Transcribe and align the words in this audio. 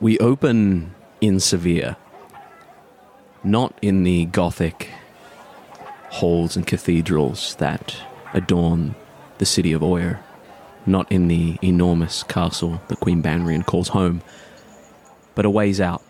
We 0.00 0.16
open 0.20 0.94
in 1.20 1.38
Saibhir, 1.38 1.96
not 3.42 3.76
in 3.82 4.04
the 4.04 4.26
Gothic 4.26 4.90
halls 6.10 6.54
and 6.54 6.64
cathedrals 6.64 7.56
that 7.56 7.96
adorn 8.32 8.94
the 9.38 9.44
city 9.44 9.72
of 9.72 9.82
Oyer, 9.82 10.20
not 10.86 11.10
in 11.10 11.26
the 11.26 11.58
enormous 11.62 12.22
castle 12.22 12.80
that 12.86 13.00
Queen 13.00 13.20
Banrian 13.20 13.66
calls 13.66 13.88
home, 13.88 14.22
but 15.34 15.44
a 15.44 15.50
ways 15.50 15.80
out, 15.80 16.04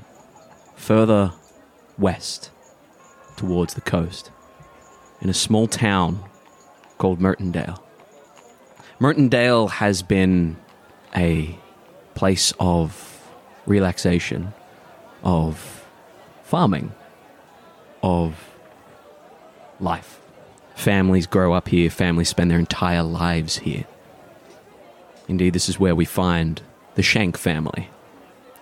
further 0.76 1.32
west 1.96 2.50
towards 3.36 3.72
the 3.72 3.80
coast, 3.80 4.30
in 5.22 5.30
a 5.30 5.34
small 5.34 5.66
town 5.66 6.22
called 6.98 7.20
Mertondale. 7.20 7.80
Mertondale 9.00 9.70
has 9.70 10.02
been 10.02 10.58
a 11.16 11.58
place 12.14 12.52
of 12.60 13.17
relaxation, 13.68 14.52
of 15.22 15.84
farming, 16.42 16.92
of 18.02 18.34
life. 19.80 20.20
Families 20.74 21.26
grow 21.26 21.52
up 21.52 21.68
here, 21.68 21.90
families 21.90 22.28
spend 22.28 22.50
their 22.50 22.58
entire 22.58 23.02
lives 23.02 23.58
here. 23.58 23.84
Indeed, 25.26 25.52
this 25.52 25.68
is 25.68 25.78
where 25.78 25.94
we 25.94 26.04
find 26.04 26.62
the 26.94 27.02
Shank 27.02 27.36
family, 27.36 27.90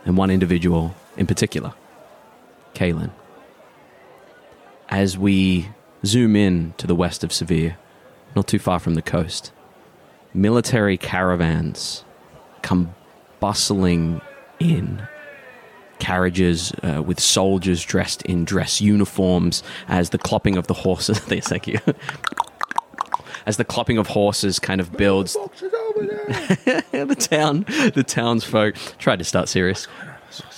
and 0.05 0.16
one 0.16 0.30
individual 0.30 0.95
in 1.16 1.27
particular, 1.27 1.73
Kaylin. 2.75 3.11
As 4.88 5.16
we 5.16 5.69
zoom 6.05 6.36
in 6.36 6.75
to 6.78 6.86
the 6.86 6.95
west 6.95 7.25
of 7.25 7.30
Saibhir, 7.30 7.77
not 8.34 8.47
too 8.47 8.59
far 8.59 8.78
from 8.78 8.95
the 8.95 9.02
coast, 9.02 9.52
military 10.34 10.97
caravans 10.97 12.05
come 12.62 12.95
bustling 13.41 14.20
in 14.59 15.06
carriages 15.98 16.73
uh, 16.83 17.02
with 17.02 17.20
soldiers 17.20 17.83
dressed 17.84 18.23
in 18.23 18.45
dress 18.45 18.81
uniforms 18.81 19.62
as 19.89 20.11
the 20.11 20.19
clopping 20.19 20.56
of 20.56 20.67
the 20.67 20.75
horses. 20.75 21.19
Thank 21.20 21.67
you. 21.67 21.78
As 23.47 23.56
the 23.56 23.64
clopping 23.64 23.98
of 23.98 24.08
horses 24.08 24.58
kind 24.58 24.81
of 24.81 24.92
builds. 24.92 25.36
The 26.92 27.14
town 27.14 27.64
the 27.94 28.03
townsfolk 28.03 28.75
tried 28.98 29.19
to 29.19 29.25
start 29.25 29.48
serious. 29.48 29.86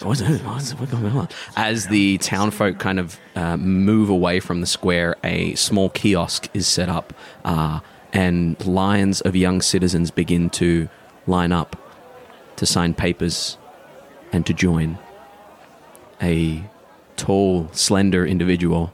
What's? 0.03 0.23
What's, 0.23 0.75
what's 0.75 0.93
going 0.93 1.07
on? 1.07 1.29
As 1.57 1.87
the 1.89 2.19
townfolk 2.19 2.79
kind 2.79 2.99
of 2.99 3.19
uh, 3.37 3.57
move 3.57 4.09
away 4.09 4.41
from 4.41 4.61
the 4.61 4.67
square, 4.67 5.17
a 5.23 5.55
small 5.57 5.91
kiosk 5.91 6.49
is 6.55 6.67
set 6.67 6.89
up, 6.89 7.13
uh, 7.45 7.81
and 8.13 8.65
lines 8.67 9.21
of 9.21 9.37
young 9.37 9.61
citizens 9.61 10.11
begin 10.11 10.49
to 10.51 10.89
line 11.27 11.53
up 11.53 11.77
to 12.57 12.67
sign 12.67 12.95
papers 12.95 13.59
and 14.33 14.47
to 14.47 14.55
join. 14.55 14.99
A 16.21 16.65
tall, 17.17 17.69
slender 17.73 18.27
individual, 18.27 18.93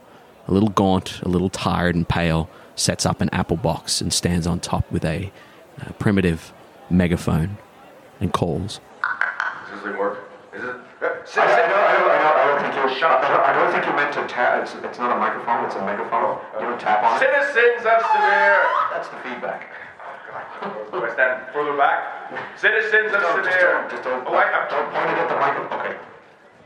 a 0.49 0.53
little 0.53 0.69
gaunt, 0.69 1.21
a 1.23 1.29
little 1.29 1.49
tired 1.51 1.95
and 1.95 2.09
pale, 2.09 2.51
sets 2.77 3.07
up 3.07 3.21
an 3.21 3.31
apple 3.31 3.57
box 3.57 4.01
and 4.01 4.13
stands 4.13 4.47
on 4.47 4.61
top 4.61 4.91
with 4.91 5.05
a 5.05 5.33
uh, 5.81 5.93
primitive 5.93 6.53
megaphone 6.91 7.57
and 8.21 8.33
calls. 8.33 8.81
Does 9.03 9.75
this 9.75 9.83
thing 9.83 9.99
work? 9.99 10.31
Is 10.55 10.63
it? 10.65 10.77
I, 11.05 11.11
I, 11.11 11.13
don't, 11.13 11.37
I, 11.37 11.93
don't, 11.99 12.11
I, 12.11 12.19
don't, 12.19 12.37
I 12.37 12.45
don't 12.47 12.61
think 12.63 12.75
you 12.75 13.01
shut 13.01 13.11
up. 13.11 13.25
I 13.25 13.29
don't, 13.29 13.45
I 13.45 13.53
don't 13.53 13.73
think 13.73 13.85
you 13.87 13.93
meant 13.93 14.13
to 14.15 14.27
tap. 14.27 14.63
It's, 14.63 14.75
it's 14.75 14.99
not 14.99 15.15
a 15.15 15.19
microphone. 15.19 15.65
It's 15.65 15.75
a 15.75 15.85
megaphone. 15.85 16.41
You 16.55 16.67
don't 16.67 16.81
tap 16.81 17.03
on 17.03 17.17
it. 17.17 17.21
Citizens 17.21 17.85
of 17.85 18.01
Saibhir. 18.03 18.63
That's 18.91 19.09
the 19.09 19.17
feedback. 19.25 19.69
Oh 20.01 20.91
God. 20.93 20.93
Do 20.93 21.05
I 21.05 21.13
stand 21.13 21.53
further 21.53 21.77
back? 21.77 22.14
Citizens 22.57 23.13
of 23.13 23.21
Don't, 23.21 23.45
just 23.45 23.57
Saibhir. 23.57 23.73
don't, 23.73 23.91
just 23.91 24.03
don't, 24.05 24.27
Oh, 24.27 24.35
I, 24.35 24.45
I'm, 24.45 24.69
don't 24.71 24.91
point 24.93 25.11
it 25.11 25.19
at 25.19 25.29
the 25.29 25.37
microphone. 25.37 25.81
Okay, 25.81 25.97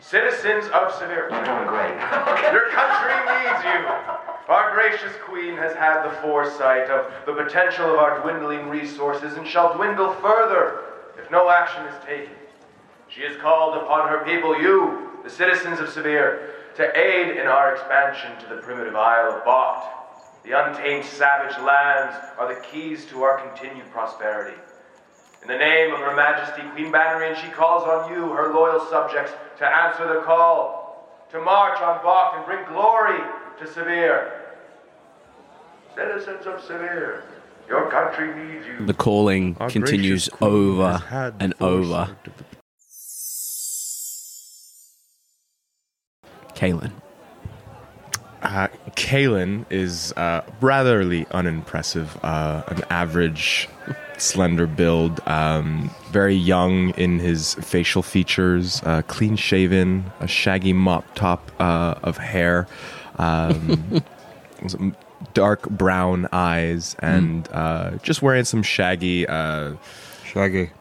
Citizens 0.00 0.64
of 0.66 0.92
Saibhir. 0.92 1.28
you're 1.30 1.44
doing 1.44 1.66
great. 1.66 1.94
Your 2.54 2.68
country 2.70 3.16
needs 3.28 3.64
you. 3.64 3.80
Our 4.48 4.72
gracious 4.72 5.12
queen 5.24 5.56
has 5.56 5.74
had 5.74 6.02
the 6.04 6.10
foresight 6.22 6.88
of 6.88 7.12
the 7.26 7.34
potential 7.34 7.84
of 7.92 7.96
our 7.98 8.20
dwindling 8.22 8.68
resources 8.68 9.34
and 9.34 9.46
shall 9.46 9.74
dwindle 9.74 10.14
further 10.14 10.84
if 11.18 11.30
no 11.30 11.50
action 11.50 11.84
is 11.86 11.94
taken. 12.04 12.32
She 13.08 13.22
has 13.22 13.36
called 13.36 13.76
upon 13.76 14.08
her 14.08 14.24
people, 14.24 14.58
you, 14.60 15.10
the 15.24 15.30
citizens 15.30 15.80
of 15.80 15.88
Saibhir, 15.88 16.50
to 16.76 16.96
aid 16.96 17.36
in 17.36 17.46
our 17.46 17.74
expansion 17.74 18.30
to 18.40 18.54
the 18.54 18.62
primitive 18.62 18.94
Isle 18.94 19.32
of 19.34 19.42
Bocht. 19.44 19.84
The 20.44 20.52
untamed 20.52 21.04
savage 21.04 21.58
lands 21.62 22.16
are 22.38 22.54
the 22.54 22.60
keys 22.60 23.04
to 23.06 23.22
our 23.24 23.38
continued 23.46 23.90
prosperity. 23.90 24.56
In 25.42 25.48
the 25.48 25.56
name 25.56 25.94
of 25.94 26.00
Her 26.00 26.14
Majesty 26.14 26.62
Queen 26.74 26.92
Banrian, 26.92 27.36
she 27.36 27.48
calls 27.50 27.84
on 27.84 28.12
you, 28.12 28.30
her 28.32 28.52
loyal 28.52 28.80
subjects, 28.90 29.32
to 29.58 29.66
answer 29.66 30.06
the 30.12 30.20
call, 30.22 31.24
to 31.30 31.40
march 31.40 31.80
on 31.80 31.98
Bocht 32.00 32.36
and 32.36 32.44
bring 32.46 32.64
glory 32.66 33.18
to 33.58 33.64
Saibhir. 33.64 34.32
Citizens 35.94 36.46
of 36.46 36.60
Saibhir, 36.60 37.22
your 37.68 37.90
country 37.90 38.34
needs 38.34 38.66
you. 38.66 38.84
The 38.86 38.94
calling 38.94 39.56
Our 39.60 39.70
continues 39.70 40.28
over 40.40 40.92
has 40.92 41.02
had 41.04 41.38
the 41.38 41.44
and 41.44 41.54
over. 41.60 42.06
foresight 42.06 42.26
of 42.26 42.32
the 42.38 42.44
Kaylin. 46.54 46.92
Uh, 48.42 48.68
Kalen 48.90 49.64
is 49.70 50.12
uh, 50.16 50.42
ratherly 50.60 51.28
unimpressive. 51.32 52.18
Uh, 52.22 52.62
an 52.68 52.82
average, 52.90 53.68
slender 54.16 54.66
build, 54.66 55.20
um, 55.26 55.90
very 56.10 56.34
young 56.34 56.90
in 56.90 57.18
his 57.18 57.54
facial 57.54 58.02
features, 58.02 58.80
uh, 58.84 59.02
clean 59.02 59.36
shaven, 59.36 60.10
a 60.20 60.28
shaggy 60.28 60.72
mop 60.72 61.04
top 61.14 61.50
uh, 61.60 61.94
of 62.02 62.16
hair, 62.16 62.66
um, 63.16 64.02
some 64.66 64.96
dark 65.34 65.68
brown 65.70 66.28
eyes, 66.32 66.94
and 67.00 67.48
uh, 67.52 67.92
just 68.02 68.22
wearing 68.22 68.44
some 68.44 68.62
shaggy. 68.62 69.26
shaggy. 70.24 70.70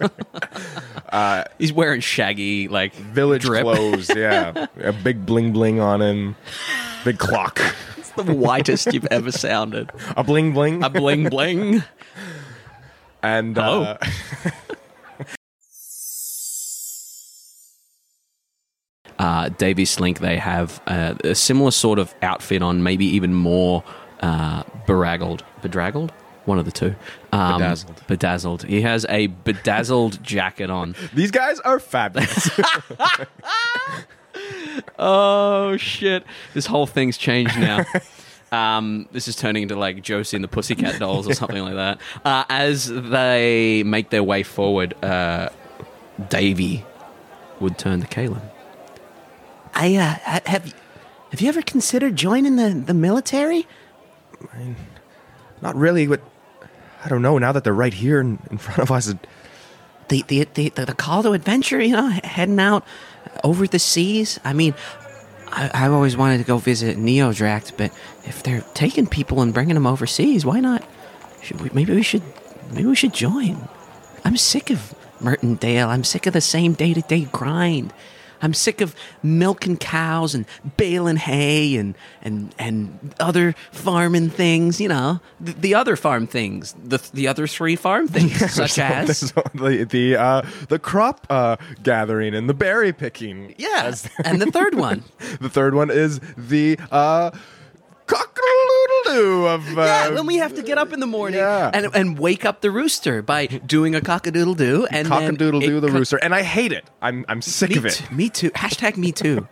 Uh, 1.14 1.44
He's 1.58 1.72
wearing 1.72 2.00
shaggy, 2.00 2.66
like 2.66 2.92
village 2.94 3.42
drip. 3.42 3.62
clothes, 3.62 4.10
yeah, 4.14 4.66
a 4.82 4.92
big 4.92 5.24
bling 5.24 5.52
bling 5.52 5.78
on 5.80 6.02
him, 6.02 6.34
big 7.04 7.18
clock, 7.18 7.60
It's 7.96 8.10
the 8.10 8.24
whitest 8.24 8.92
you've 8.92 9.06
ever 9.12 9.30
sounded. 9.30 9.92
a 10.16 10.24
bling 10.24 10.52
bling, 10.52 10.82
A 10.82 10.90
bling 10.90 11.28
bling. 11.28 11.84
and 13.22 13.56
uh, 13.56 13.96
uh, 19.18 19.48
Davy 19.50 19.84
Slink, 19.84 20.18
they 20.20 20.36
have 20.38 20.80
uh, 20.86 21.14
a 21.22 21.34
similar 21.34 21.70
sort 21.70 21.98
of 21.98 22.14
outfit 22.22 22.62
on, 22.62 22.82
maybe 22.82 23.06
even 23.06 23.34
more 23.34 23.84
uh, 24.20 24.62
beraggled, 24.86 25.44
bedraggled, 25.62 26.12
one 26.44 26.58
of 26.58 26.64
the 26.64 26.72
two. 26.72 26.94
Um, 27.32 27.58
Bedazzled. 27.60 28.06
Bedazzled. 28.06 28.62
He 28.64 28.82
has 28.82 29.06
a 29.08 29.28
bedazzled 29.28 30.22
jacket 30.22 30.70
on. 30.70 30.94
these 31.12 31.30
guys 31.30 31.60
are 31.60 31.80
fabulous. 31.80 32.50
Oh 34.98 35.76
shit! 35.76 36.24
This 36.52 36.66
whole 36.66 36.86
thing's 36.86 37.16
changed 37.16 37.58
now. 37.58 37.84
Um, 38.52 39.08
this 39.12 39.28
is 39.28 39.36
turning 39.36 39.62
into 39.62 39.76
like 39.76 40.02
Josie 40.02 40.36
and 40.36 40.44
the 40.44 40.48
Pussycat 40.48 40.98
Dolls 40.98 41.28
or 41.28 41.34
something 41.34 41.62
like 41.62 41.74
that. 41.74 42.00
Uh, 42.24 42.44
as 42.48 42.86
they 42.86 43.82
make 43.84 44.10
their 44.10 44.22
way 44.22 44.42
forward, 44.42 44.94
uh, 45.04 45.48
Davy 46.28 46.84
would 47.60 47.78
turn 47.78 48.00
to 48.00 48.06
Kaylin. 48.06 48.42
I 49.74 49.96
uh, 49.96 50.40
have. 50.48 50.74
Have 51.30 51.40
you 51.40 51.48
ever 51.48 51.62
considered 51.62 52.14
joining 52.14 52.54
the, 52.54 52.70
the 52.70 52.94
military? 52.94 53.66
Not 55.60 55.74
really, 55.74 56.06
but 56.06 56.20
I 57.04 57.08
don't 57.08 57.22
know. 57.22 57.38
Now 57.38 57.52
that 57.52 57.64
they're 57.64 57.74
right 57.74 57.94
here 57.94 58.20
in, 58.20 58.38
in 58.50 58.58
front 58.58 58.80
of 58.80 58.90
us, 58.90 59.14
The, 60.08 60.22
the 60.28 60.44
the 60.52 60.68
the 60.68 60.94
call 60.94 61.22
to 61.22 61.32
adventure, 61.32 61.80
you 61.80 61.96
know, 61.96 62.08
heading 62.22 62.60
out 62.60 62.84
over 63.42 63.66
the 63.66 63.78
seas. 63.78 64.38
I 64.44 64.52
mean, 64.52 64.74
I, 65.48 65.70
I've 65.72 65.92
always 65.92 66.14
wanted 66.14 66.38
to 66.38 66.44
go 66.44 66.58
visit 66.58 66.98
Neodract, 66.98 67.72
but 67.78 67.90
if 68.24 68.42
they're 68.42 68.64
taking 68.74 69.06
people 69.06 69.40
and 69.40 69.54
bringing 69.54 69.74
them 69.74 69.86
overseas, 69.86 70.44
why 70.44 70.60
not? 70.60 70.84
Should 71.42 71.60
we, 71.62 71.70
maybe 71.72 71.94
we 71.94 72.02
should 72.02 72.22
maybe 72.70 72.86
we 72.86 72.94
should 72.94 73.14
join. 73.14 73.66
I'm 74.26 74.36
sick 74.36 74.68
of 74.70 74.94
Mertondale. 75.20 75.88
I'm 75.88 76.04
sick 76.04 76.26
of 76.26 76.34
the 76.34 76.42
same 76.42 76.74
day 76.74 76.92
to 76.92 77.00
day 77.00 77.26
grind. 77.32 77.94
I'm 78.42 78.54
sick 78.54 78.80
of 78.80 78.94
milking 79.22 79.76
cows 79.76 80.34
and 80.34 80.46
baling 80.76 81.16
hay 81.16 81.76
and 81.76 81.94
and 82.22 82.54
and 82.58 83.14
other 83.20 83.54
farming 83.72 84.30
things. 84.30 84.80
You 84.80 84.88
know, 84.88 85.20
the, 85.40 85.52
the 85.52 85.74
other 85.74 85.96
farm 85.96 86.26
things, 86.26 86.74
the 86.82 86.98
the 87.12 87.28
other 87.28 87.46
three 87.46 87.76
farm 87.76 88.08
things, 88.08 88.38
such 88.52 88.78
as 88.78 89.18
So 89.18 89.42
the 89.54 89.84
the 89.84 90.16
uh, 90.16 90.42
the 90.68 90.78
crop 90.78 91.26
uh, 91.30 91.56
gathering 91.82 92.34
and 92.34 92.48
the 92.48 92.54
berry 92.54 92.92
picking. 92.92 93.54
yeah, 93.58 93.94
and 94.24 94.40
the 94.40 94.50
third 94.50 94.74
one. 94.76 95.04
the 95.40 95.48
third 95.48 95.74
one 95.74 95.90
is 95.90 96.20
the 96.36 96.78
uh, 96.90 97.30
cockaloodle 99.06 99.54
of 99.54 99.78
uh, 99.78 99.82
yeah, 99.82 100.10
then 100.10 100.26
we 100.26 100.36
have 100.36 100.54
to 100.54 100.62
get 100.62 100.78
up 100.78 100.92
in 100.92 101.00
the 101.00 101.06
morning 101.06 101.38
Yeah. 101.40 101.70
and, 101.72 101.86
and 101.94 102.18
wake 102.18 102.44
up 102.44 102.60
the 102.60 102.70
rooster 102.70 103.22
by 103.22 103.46
doing 103.46 103.94
a 103.94 104.00
cock-a-doodle 104.00 104.54
doo 104.54 104.86
and 104.90 105.06
then 105.06 105.10
cock-a-doodle-doo 105.10 105.80
the 105.80 105.88
co- 105.88 105.94
rooster, 105.94 106.16
and 106.18 106.34
I 106.34 106.42
hate 106.42 106.72
it. 106.72 106.84
I'm 107.02 107.24
I'm 107.28 107.42
sick 107.42 107.70
Me 107.70 107.76
of 107.76 107.86
it. 107.86 107.92
too, 107.94 108.14
me 108.14 108.28
too. 108.28 108.50
Hashtag 108.50 108.96
me 108.96 109.12
too. 109.12 109.46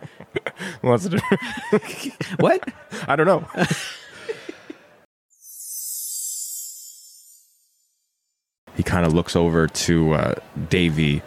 Well, 0.81 0.97
that's 0.97 1.07
the- 1.09 2.13
what? 2.39 2.67
I 3.07 3.15
don't 3.15 3.27
know. 3.27 3.47
he 8.75 8.83
kind 8.83 9.05
of 9.05 9.13
looks 9.13 9.35
over 9.35 9.67
to 9.67 10.13
uh, 10.13 10.35
Davy 10.69 11.21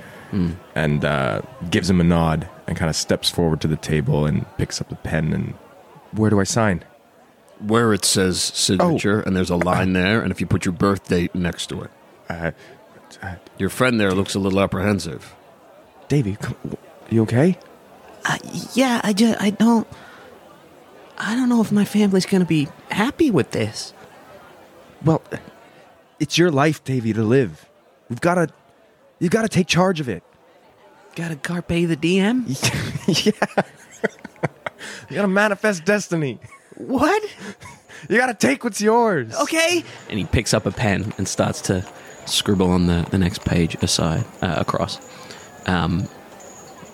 and 0.75 1.03
uh, 1.05 1.41
gives 1.71 1.89
him 1.89 1.99
a 2.01 2.05
nod 2.05 2.47
and 2.67 2.77
kind 2.77 2.91
of 2.91 2.97
steps 2.97 3.31
forward 3.31 3.61
to 3.63 3.69
the 3.69 3.77
table 3.77 4.27
and 4.27 4.45
picks 4.59 4.81
up 4.83 4.89
the 4.91 4.97
pen 4.97 5.33
and 5.33 5.55
where 6.13 6.29
do 6.29 6.41
I 6.41 6.45
sign? 6.45 6.85
Where 7.59 7.93
it 7.95 8.05
says 8.05 8.41
signature, 8.41 9.21
and 9.21 9.35
there's 9.35 9.51
a 9.51 9.57
line 9.57 9.95
there, 9.95 10.21
and 10.21 10.31
if 10.31 10.41
you 10.41 10.47
put 10.47 10.65
your 10.65 10.73
birth 10.73 11.09
date 11.09 11.35
next 11.35 11.69
to 11.69 11.83
it. 11.83 11.91
Uh, 12.29 12.51
uh, 13.23 13.37
Your 13.57 13.71
friend 13.71 13.99
there 13.99 14.13
looks 14.13 14.35
a 14.35 14.39
little 14.39 14.61
apprehensive. 14.61 15.35
Davy, 16.09 16.37
come, 16.37 16.57
you 17.11 17.23
okay? 17.23 17.59
Uh, 18.25 18.37
yeah, 18.75 19.01
I 19.03 19.13
just 19.13 19.41
I 19.41 19.51
don't 19.51 19.87
I 21.17 21.35
don't 21.35 21.49
know 21.49 21.63
if 21.63 21.73
my 21.73 21.85
family's 21.85 22.27
gonna 22.27 22.45
be 22.45 22.69
happy 22.91 23.31
with 23.31 23.53
this. 23.53 23.95
Well, 25.05 25.23
it's 26.19 26.39
your 26.39 26.51
life, 26.51 26.83
Davy, 26.85 27.13
to 27.13 27.23
live. 27.23 27.69
We've 28.09 28.21
got 28.21 28.37
to, 28.37 28.49
you've 29.19 29.31
got 29.31 29.43
to 29.43 29.49
take 29.49 29.67
charge 29.67 30.01
of 30.01 30.09
it. 30.09 30.23
Got 31.15 31.29
to 31.29 31.37
carpe 31.37 31.69
the 31.69 31.97
DM. 31.97 32.47
yeah. 33.27 33.65
you 35.11 35.17
got 35.17 35.23
to 35.23 35.29
manifest 35.29 35.85
destiny. 35.85 36.39
What? 36.77 37.23
You 38.11 38.19
got 38.19 38.27
to 38.27 38.35
take 38.35 38.63
what's 38.63 38.81
yours. 38.81 39.35
Okay. 39.35 39.83
And 40.11 40.19
he 40.19 40.27
picks 40.27 40.53
up 40.53 40.67
a 40.67 40.71
pen 40.71 41.15
and 41.17 41.27
starts 41.27 41.63
to 41.63 41.85
scribble 42.27 42.71
on 42.71 42.87
the, 42.87 43.07
the 43.11 43.17
next 43.19 43.45
page 43.45 43.75
aside 43.83 44.25
uh, 44.43 44.55
across. 44.59 45.01
Um, 45.67 46.07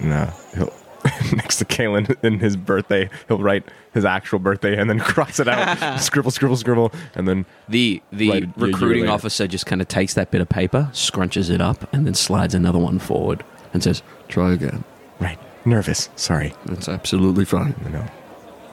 No, 0.00 0.32
he'll 0.54 0.72
next 1.34 1.56
to 1.58 1.64
Kalen 1.64 2.16
in 2.22 2.38
his 2.38 2.56
birthday, 2.56 3.10
he'll 3.26 3.38
write 3.42 3.64
his 3.92 4.04
actual 4.04 4.38
birthday 4.38 4.78
and 4.80 4.88
then 4.88 5.00
cross 5.12 5.40
it 5.40 5.48
out, 5.48 5.98
scribble, 6.00 6.30
scribble, 6.30 6.56
scribble, 6.56 6.92
and 7.16 7.26
then 7.26 7.44
the 7.68 8.00
the 8.12 8.30
Right, 8.30 8.42
a 8.44 8.46
year 8.46 8.54
recruiting 8.56 9.02
later. 9.02 9.12
officer 9.12 9.48
just 9.48 9.66
kind 9.66 9.82
of 9.82 9.88
takes 9.88 10.14
that 10.14 10.30
bit 10.30 10.40
of 10.40 10.48
paper, 10.48 10.88
scrunches 10.92 11.50
it 11.50 11.60
up, 11.60 11.92
and 11.92 12.06
then 12.06 12.14
slides 12.14 12.54
another 12.54 12.78
one 12.78 13.00
forward 13.00 13.44
and 13.74 13.82
says, 13.82 14.02
Try 14.28 14.52
again. 14.52 14.84
right, 15.18 15.38
nervous. 15.66 16.08
Sorry, 16.14 16.54
That's 16.66 16.88
absolutely 16.88 17.44
fine. 17.44 17.74
you 17.84 17.90
know, 17.90 18.06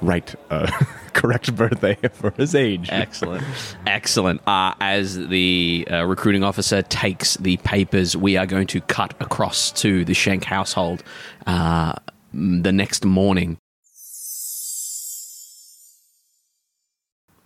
write 0.01 0.35
uh, 0.49 0.67
correct 1.13 1.55
birthday 1.55 1.95
for 2.13 2.31
his 2.31 2.55
age. 2.55 2.89
Excellent. 2.91 3.43
Excellent. 3.85 4.41
Uh, 4.47 4.73
as 4.79 5.27
the 5.27 5.87
uh, 5.89 6.05
recruiting 6.05 6.43
officer 6.43 6.81
takes 6.81 7.37
the 7.37 7.57
papers, 7.57 8.15
we 8.15 8.37
are 8.37 8.45
going 8.45 8.67
to 8.67 8.81
cut 8.81 9.13
across 9.19 9.71
to 9.71 10.05
the 10.05 10.13
Schenk 10.13 10.45
household 10.45 11.03
uh, 11.47 11.93
the 12.33 12.71
next 12.71 13.05
morning. 13.05 13.57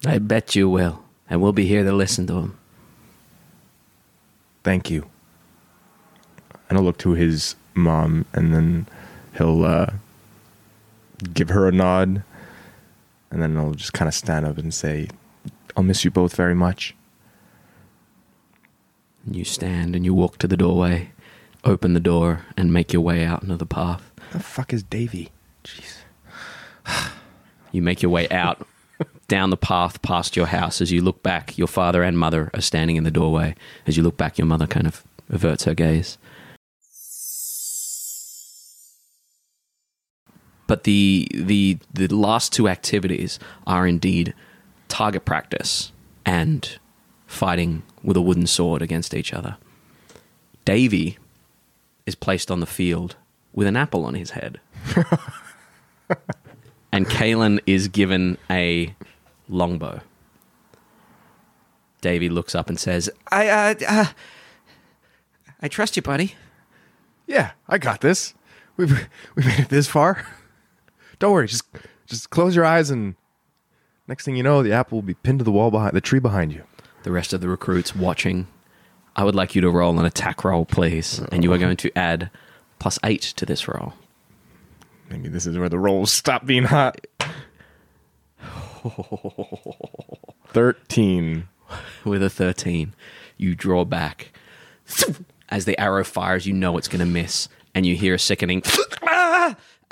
I 0.05 0.19
bet 0.19 0.55
you 0.55 0.69
will. 0.69 1.03
And 1.29 1.41
we'll 1.41 1.53
be 1.53 1.65
here 1.65 1.83
to 1.83 1.93
listen 1.93 2.27
to 2.27 2.33
him. 2.33 2.57
Thank 4.63 4.89
you. 4.89 5.09
And 6.69 6.77
I'll 6.77 6.83
look 6.83 6.97
to 6.99 7.11
his 7.11 7.55
mom, 7.73 8.25
and 8.33 8.53
then 8.53 8.87
he'll 9.37 9.63
uh, 9.63 9.87
give 11.33 11.49
her 11.49 11.67
a 11.67 11.71
nod, 11.71 12.23
and 13.33 13.41
then 13.41 13.57
I'll 13.57 13.73
just 13.73 13.93
kind 13.93 14.07
of 14.07 14.13
stand 14.13 14.45
up 14.45 14.57
and 14.57 14.73
say, 14.73 15.09
"I'll 15.75 15.83
miss 15.83 16.05
you 16.05 16.11
both 16.11 16.35
very 16.35 16.55
much." 16.55 16.95
You 19.29 19.43
stand 19.43 19.95
and 19.95 20.05
you 20.05 20.13
walk 20.13 20.37
to 20.37 20.47
the 20.47 20.57
doorway, 20.57 21.11
open 21.63 21.93
the 21.93 21.99
door, 21.99 22.45
and 22.55 22.71
make 22.71 22.93
your 22.93 23.01
way 23.01 23.25
out 23.25 23.41
into 23.41 23.57
the 23.57 23.65
path. 23.65 24.11
The 24.31 24.39
fuck 24.39 24.71
is 24.71 24.83
Davy? 24.83 25.29
Jeez. 25.63 25.97
You 27.71 27.81
make 27.81 28.01
your 28.03 28.11
way 28.11 28.29
out 28.29 28.67
down 29.27 29.49
the 29.49 29.57
path 29.57 30.01
past 30.01 30.35
your 30.35 30.47
house. 30.47 30.81
As 30.81 30.91
you 30.91 31.01
look 31.01 31.23
back, 31.23 31.57
your 31.57 31.67
father 31.67 32.03
and 32.03 32.19
mother 32.19 32.51
are 32.53 32.61
standing 32.61 32.97
in 32.97 33.03
the 33.03 33.11
doorway. 33.11 33.55
As 33.87 33.97
you 33.97 34.03
look 34.03 34.17
back, 34.17 34.37
your 34.37 34.45
mother 34.45 34.67
kind 34.67 34.85
of 34.85 35.03
averts 35.29 35.63
her 35.63 35.73
gaze. 35.73 36.17
But 40.73 40.85
the 40.85 41.27
the 41.31 41.77
the 41.93 42.07
last 42.07 42.51
two 42.51 42.67
activities 42.67 43.37
are 43.67 43.85
indeed 43.85 44.33
target 44.87 45.23
practice 45.23 45.91
and 46.25 46.79
fighting 47.27 47.83
with 48.01 48.17
a 48.17 48.21
wooden 48.21 48.47
sword 48.47 48.81
against 48.81 49.13
each 49.13 49.35
other. 49.35 49.57
Davy 50.65 51.19
is 52.07 52.15
placed 52.15 52.49
on 52.49 52.59
the 52.59 52.65
field 52.65 53.17
with 53.53 53.67
an 53.67 53.75
apple 53.75 54.03
on 54.03 54.15
his 54.15 54.31
head 54.31 54.59
and 56.91 57.05
Kalen 57.05 57.59
is 57.67 57.87
given 57.87 58.39
a 58.49 58.95
longbow. 59.47 60.01
Davy 62.01 62.29
looks 62.29 62.55
up 62.55 62.67
and 62.67 62.79
says, 62.79 63.11
"I, 63.31 63.47
uh, 63.47 63.75
uh, 63.87 64.05
I 65.61 65.67
trust 65.67 65.95
you, 65.97 66.01
buddy." 66.01 66.33
Yeah, 67.27 67.51
I 67.69 67.77
got 67.77 68.01
this. 68.01 68.33
We've 68.75 69.07
we 69.35 69.43
made 69.43 69.59
it 69.59 69.69
this 69.69 69.87
far. 69.87 70.25
Don't 71.23 71.31
worry. 71.31 71.47
Just 71.47 71.63
just 72.05 72.29
close 72.31 72.53
your 72.53 72.65
eyes, 72.65 72.89
and 72.89 73.15
next 74.09 74.25
thing 74.25 74.35
you 74.35 74.43
know, 74.43 74.61
the 74.61 74.73
apple 74.73 74.97
will 74.97 75.03
be 75.03 75.13
pinned 75.13 75.39
to 75.39 75.45
the 75.45 75.53
wall 75.53 75.71
behind 75.71 75.93
the 75.93 76.01
tree 76.01 76.19
behind 76.19 76.51
you. 76.51 76.63
The 77.03 77.13
rest 77.13 77.31
of 77.31 77.39
the 77.39 77.47
recruits 77.47 77.95
watching. 77.95 78.47
I 79.15 79.23
would 79.23 79.33
like 79.33 79.55
you 79.55 79.61
to 79.61 79.69
roll 79.69 79.97
an 79.97 80.05
attack 80.05 80.43
roll, 80.43 80.65
please, 80.65 81.21
and 81.31 81.41
you 81.41 81.53
are 81.53 81.57
going 81.57 81.77
to 81.77 81.97
add 81.97 82.29
plus 82.77 82.99
eight 83.05 83.21
to 83.21 83.45
this 83.45 83.69
roll. 83.69 83.93
Maybe 85.09 85.29
this 85.29 85.45
is 85.45 85.57
where 85.57 85.69
the 85.69 85.79
rolls 85.79 86.11
stop 86.11 86.45
being 86.45 86.65
hot. 86.65 86.99
Thirteen. 90.49 91.47
With 92.03 92.21
a 92.21 92.29
13, 92.29 92.93
you 93.37 93.55
draw 93.55 93.85
back. 93.85 94.33
As 95.47 95.63
the 95.63 95.79
arrow 95.79 96.03
fires, 96.03 96.45
you 96.45 96.51
know 96.51 96.77
it's 96.77 96.89
going 96.89 96.99
to 96.99 97.05
miss, 97.05 97.47
and 97.73 97.85
you 97.85 97.95
hear 97.95 98.15
a 98.15 98.19
sickening 98.19 98.61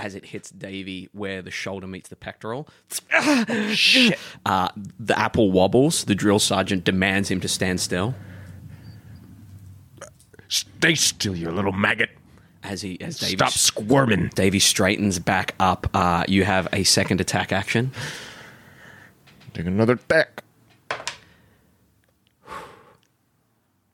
as 0.02 0.16
it 0.16 0.26
hits 0.26 0.50
Davy 0.50 1.10
where 1.14 1.42
the 1.44 1.52
shoulder 1.52 1.86
meets 1.86 2.10
the 2.10 2.16
pectoral. 2.16 2.68
Shit. 3.72 4.18
Uh, 4.46 4.70
the 5.00 5.18
apple 5.18 5.52
wobbles. 5.52 6.06
The 6.06 6.16
drill 6.16 6.40
sergeant 6.40 6.84
demands 6.84 7.30
him 7.30 7.40
to 7.42 7.48
stand 7.48 7.80
still 7.80 8.16
Stay 10.48 10.96
still, 10.96 11.36
you 11.36 11.50
little 11.50 11.72
maggot. 11.72 12.10
as 12.64 12.82
he 12.82 13.00
as 13.02 13.20
Davy 13.20 13.36
Stop 13.38 13.52
squirming. 13.52 14.30
Davy 14.36 14.60
straightens 14.60 15.20
back 15.20 15.56
up. 15.60 15.88
Uh, 15.94 16.26
you 16.28 16.44
have 16.44 16.68
a 16.74 16.84
second 16.84 17.22
attack 17.22 17.52
action. 17.52 17.92
Take 19.54 19.66
another 19.66 19.96
deck. 19.96 20.44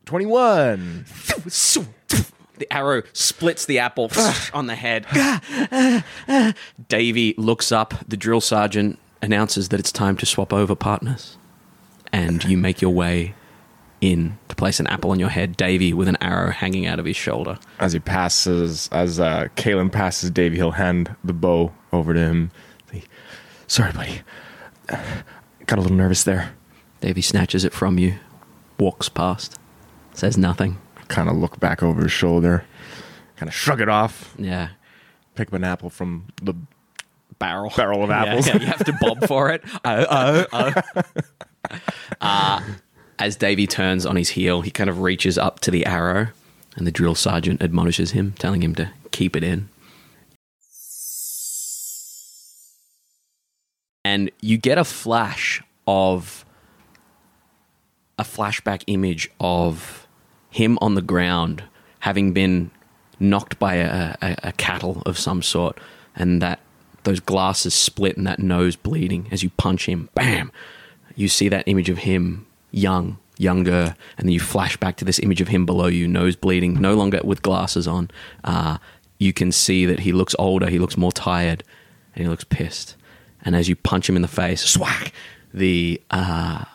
Twenty-one. 0.05 1.05
The 2.57 2.71
arrow 2.73 3.03
splits 3.13 3.65
the 3.65 3.79
apple 3.79 4.11
on 4.53 4.67
the 4.67 4.75
head. 4.75 5.05
Davy 6.87 7.35
looks 7.37 7.71
up. 7.71 7.93
The 8.07 8.17
drill 8.17 8.41
sergeant 8.41 8.99
announces 9.21 9.69
that 9.69 9.79
it's 9.79 9.91
time 9.91 10.17
to 10.17 10.25
swap 10.25 10.53
over 10.53 10.75
partners. 10.75 11.37
And 12.13 12.43
you 12.43 12.57
make 12.57 12.81
your 12.81 12.91
way 12.91 13.35
in 13.99 14.37
to 14.47 14.55
place 14.55 14.79
an 14.79 14.87
apple 14.87 15.11
on 15.11 15.19
your 15.19 15.29
head. 15.29 15.57
Davy 15.57 15.93
with 15.93 16.07
an 16.07 16.17
arrow 16.21 16.51
hanging 16.51 16.85
out 16.85 16.99
of 16.99 17.05
his 17.05 17.15
shoulder. 17.15 17.57
As 17.79 17.93
he 17.93 17.99
passes, 17.99 18.89
as 18.91 19.19
uh, 19.19 19.47
Kalen 19.55 19.91
passes 19.91 20.31
Davy, 20.31 20.55
he'll 20.57 20.71
hand 20.71 21.15
the 21.23 21.33
bow 21.33 21.71
over 21.91 22.13
to 22.13 22.19
him. 22.19 22.51
Sorry, 23.67 23.91
buddy. 23.91 24.21
Got 24.87 25.79
a 25.79 25.81
little 25.81 25.97
nervous 25.97 26.23
there. 26.23 26.53
Davy 27.01 27.21
snatches 27.21 27.65
it 27.65 27.73
from 27.73 27.99
you, 27.99 28.15
walks 28.79 29.09
past, 29.09 29.59
says 30.13 30.37
nothing. 30.37 30.77
Kind 31.07 31.29
of 31.29 31.35
look 31.37 31.59
back 31.59 31.81
over 31.83 32.03
his 32.03 32.11
shoulder, 32.11 32.63
kind 33.37 33.47
of 33.49 33.53
shrug 33.55 33.81
it 33.81 33.89
off, 33.89 34.33
Yeah. 34.37 34.69
pick 35.35 35.47
up 35.49 35.53
an 35.53 35.63
apple 35.63 35.89
from 35.89 36.25
the 36.41 36.53
Barrel. 37.39 37.71
barrel 37.75 38.03
of 38.03 38.09
Yeah, 38.09 38.23
apples. 38.25 38.47
yeah, 38.47 38.57
you 38.57 38.65
have 38.65 38.83
to 38.85 38.93
bob 38.99 39.25
for 39.27 39.49
it. 39.51 39.63
Oh, 39.85 40.05
oh, 40.09 40.45
oh. 40.53 40.73
Uh, 42.21 42.61
as 43.19 43.35
Davy 43.35 43.67
turns 43.67 44.05
on 44.05 44.15
his 44.15 44.29
heel, 44.29 44.61
he 44.61 44.71
kind 44.71 44.89
of 44.89 45.01
reaches 45.01 45.37
up 45.37 45.59
to 45.61 45.71
the 45.71 45.85
arrow, 45.85 46.27
and 46.75 46.85
the 46.87 46.91
drill 46.91 47.15
sergeant 47.15 47.61
admonishes 47.61 48.11
him, 48.11 48.33
telling 48.39 48.61
him 48.63 48.75
to 48.75 48.89
keep 49.11 49.35
it 49.35 49.43
in. 49.43 49.69
And 54.03 54.31
you 54.41 54.57
get 54.57 54.77
a 54.77 54.83
flash 54.83 55.61
of 55.85 56.45
a 58.17 58.23
flashback 58.23 58.83
image 58.87 59.29
of 59.39 60.06
him 60.50 60.77
on 60.82 60.96
the 60.96 61.01
ground 61.01 61.63
having 62.00 62.34
been 62.34 62.72
knocked 63.20 63.58
by 63.60 63.75
a, 63.75 64.16
a, 64.22 64.36
a 64.44 64.51
cattle 64.54 65.01
of 65.06 65.18
some 65.18 65.42
sort, 65.42 65.80
and 66.16 66.42
that 66.42 66.60
those 67.04 67.20
glasses 67.20 67.74
split 67.74 68.18
and 68.18 68.27
that 68.27 68.39
nose 68.39 68.75
bleeding 68.75 69.27
as 69.32 69.44
you 69.44 69.50
punch 69.51 69.88
him. 69.88 70.10
Bam! 70.13 70.51
you 71.18 71.27
see 71.27 71.50
that 71.50 71.68
image 71.68 71.89
of 71.89 71.98
him 71.98 72.46
young, 72.72 73.18
younger, 73.38 73.96
and 74.18 74.27
then 74.27 74.32
you 74.32 74.39
flash 74.39 74.77
back 74.77 74.96
to 74.98 75.04
this 75.04 75.20
image 75.20 75.42
of 75.42 75.48
him 75.48 75.66
below 75.66 75.88
you, 75.88 76.08
nose 76.08 76.36
bleeding, 76.36 76.80
no 76.80 76.94
longer 76.94 77.20
with 77.24 77.42
glasses 77.42 77.88
on. 77.88 78.10
Uh, 78.44 78.77
you 79.18 79.34
can 79.34 79.51
see 79.51 79.86
that 79.88 80.01
he 80.01 80.12
looks 80.12 80.36
older, 80.38 80.70
he 80.70 80.77
looks 80.77 80.96
more 80.96 81.12
tired, 81.12 81.63
and 82.16 82.24
he 82.24 82.30
looks 82.30 82.44
pissed. 82.44 82.96
And 83.42 83.56
as 83.56 83.68
you 83.68 83.75
punch 83.75 84.08
him 84.08 84.16
in 84.16 84.22
the 84.22 84.27
face, 84.27 84.62
swack, 84.62 85.12
the 85.51 86.00
uh, 86.12 86.66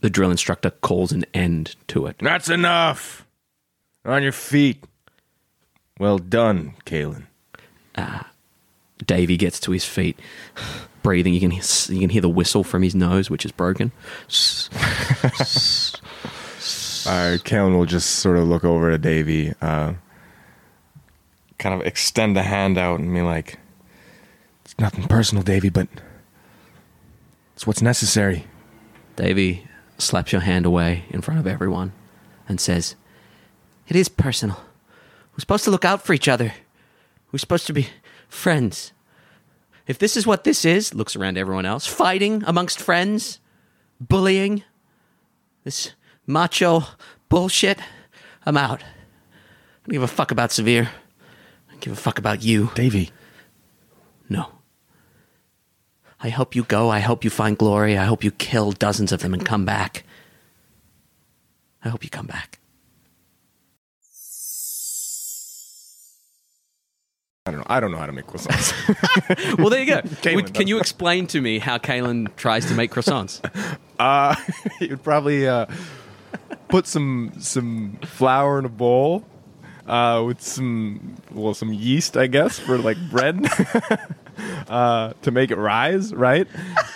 the 0.00 0.10
drill 0.10 0.30
instructor 0.30 0.70
calls 0.70 1.12
an 1.12 1.24
end 1.34 1.76
to 1.88 2.06
it. 2.06 2.16
That's 2.18 2.48
enough. 2.48 3.26
On 4.04 4.22
your 4.22 4.32
feet. 4.32 4.84
Well 5.98 6.18
done, 6.18 6.74
Kalen. 6.84 7.24
Davy 9.04 9.36
gets 9.36 9.60
to 9.60 9.72
his 9.72 9.84
feet, 9.84 10.18
breathing. 11.02 11.34
You 11.34 11.40
can 11.40 11.50
hear, 11.50 11.62
you 11.88 12.00
can 12.00 12.10
hear 12.10 12.22
the 12.22 12.28
whistle 12.28 12.64
from 12.64 12.82
his 12.82 12.94
nose, 12.94 13.30
which 13.30 13.44
is 13.44 13.52
broken. 13.52 13.92
All 17.06 17.12
right, 17.12 17.40
Kalen 17.40 17.76
will 17.76 17.86
just 17.86 18.16
sort 18.16 18.36
of 18.36 18.48
look 18.48 18.64
over 18.64 18.90
to 18.90 18.98
Davy, 18.98 19.54
uh, 19.60 19.94
kind 21.58 21.80
of 21.80 21.86
extend 21.86 22.36
a 22.36 22.42
hand 22.42 22.78
out 22.78 22.98
and 22.98 23.14
be 23.14 23.22
like, 23.22 23.58
"It's 24.64 24.78
nothing 24.78 25.04
personal, 25.04 25.44
Davy, 25.44 25.68
but 25.68 25.88
it's 27.54 27.66
what's 27.66 27.82
necessary." 27.82 28.46
Davy 29.14 29.66
slaps 29.98 30.32
your 30.32 30.42
hand 30.42 30.66
away 30.66 31.04
in 31.10 31.22
front 31.22 31.40
of 31.40 31.46
everyone 31.46 31.92
and 32.48 32.60
says, 32.60 32.96
It 33.88 33.96
is 33.96 34.08
personal. 34.08 34.60
We're 35.32 35.40
supposed 35.40 35.64
to 35.64 35.70
look 35.70 35.84
out 35.84 36.02
for 36.04 36.12
each 36.12 36.28
other. 36.28 36.52
We're 37.32 37.38
supposed 37.38 37.66
to 37.66 37.72
be 37.72 37.88
friends. 38.28 38.92
If 39.86 39.98
this 39.98 40.16
is 40.16 40.26
what 40.26 40.44
this 40.44 40.64
is, 40.64 40.94
looks 40.94 41.14
around 41.16 41.38
everyone 41.38 41.66
else. 41.66 41.86
fighting 41.86 42.42
amongst 42.46 42.80
friends, 42.80 43.38
bullying, 44.00 44.62
this 45.64 45.92
macho 46.26 46.84
bullshit, 47.28 47.78
I'm 48.44 48.56
out. 48.56 48.82
I 48.82 49.88
don't 49.88 49.92
give 49.92 50.02
a 50.02 50.08
fuck 50.08 50.30
about 50.30 50.50
Saibhir. 50.50 50.86
I 50.86 51.70
don't 51.70 51.80
give 51.80 51.92
a 51.92 51.96
fuck 51.96 52.18
about 52.18 52.42
you. 52.42 52.70
Davy, 52.74 53.10
No. 54.28 54.50
I 56.20 56.30
hope 56.30 56.54
you 56.56 56.64
go. 56.64 56.88
I 56.90 57.00
hope 57.00 57.24
you 57.24 57.30
find 57.30 57.56
glory. 57.58 57.96
I 57.98 58.04
hope 58.04 58.24
you 58.24 58.30
kill 58.30 58.72
dozens 58.72 59.12
of 59.12 59.20
them 59.20 59.34
and 59.34 59.44
come 59.44 59.64
back. 59.64 60.04
I 61.84 61.88
hope 61.88 62.02
you 62.02 62.10
come 62.10 62.26
back. 62.26 62.58
I 67.44 67.52
don't 67.52 67.60
know. 67.60 67.66
I 67.68 67.78
don't 67.80 67.92
know 67.92 67.98
how 67.98 68.06
to 68.06 68.12
make 68.12 68.26
croissants. 68.26 68.72
Well, 69.58 69.70
there 69.70 69.80
you 69.80 69.86
go. 69.86 70.00
Would- 70.34 70.52
can 70.54 70.66
you 70.66 70.78
explain 70.78 71.26
to 71.28 71.40
me 71.40 71.58
how 71.58 71.78
Kalen 71.78 72.34
tries 72.36 72.66
to 72.66 72.74
make 72.74 72.90
croissants? 72.90 73.40
uh, 74.00 74.34
you'd 74.80 75.02
probably 75.04 75.46
uh, 75.46 75.66
put 76.68 76.86
some 76.86 77.32
some 77.38 77.98
flour 78.04 78.58
in 78.58 78.64
a 78.64 78.68
bowl 78.68 79.24
uh, 79.86 80.22
with 80.26 80.40
some 80.40 81.16
well 81.30 81.54
some 81.54 81.72
yeast, 81.72 82.16
I 82.16 82.26
guess, 82.26 82.58
for 82.58 82.78
like 82.78 82.96
bread. 83.10 83.46
Uh, 84.68 85.12
to 85.22 85.30
make 85.30 85.52
it 85.52 85.56
rise, 85.56 86.12
right? 86.12 86.48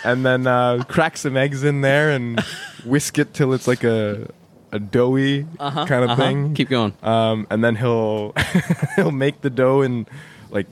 And 0.03 0.25
then 0.25 0.45
uh, 0.45 0.83
crack 0.89 1.15
some 1.15 1.37
eggs 1.37 1.63
in 1.63 1.79
there 1.81 2.11
and 2.11 2.37
whisk 2.85 3.17
it 3.17 3.33
till 3.33 3.53
it's 3.53 3.65
like 3.67 3.83
a 3.85 4.27
a 4.73 4.79
doughy 4.79 5.45
kind 5.57 5.91
of 6.03 6.09
Uh-huh. 6.11 6.15
thing. 6.17 6.53
Keep 6.53 6.69
going. 6.69 6.93
um, 7.01 7.47
and 7.49 7.63
then 7.63 7.77
he'll 7.77 8.33
he'll 8.97 9.11
make 9.11 9.39
the 9.41 9.49
dough 9.49 9.81
in 9.81 10.05
like 10.49 10.67